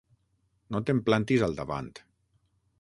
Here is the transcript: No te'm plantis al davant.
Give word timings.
No 0.75 0.81
te'm 0.87 1.03
plantis 1.11 1.45
al 1.51 1.55
davant. 1.61 1.95